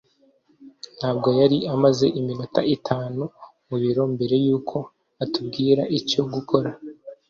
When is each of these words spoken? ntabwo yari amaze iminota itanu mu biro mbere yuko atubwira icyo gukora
ntabwo 0.99 1.29
yari 1.39 1.57
amaze 1.73 2.05
iminota 2.19 2.59
itanu 2.75 3.21
mu 3.67 3.75
biro 3.83 4.03
mbere 4.13 4.35
yuko 4.45 4.77
atubwira 5.23 5.83
icyo 5.99 6.21
gukora 6.33 6.69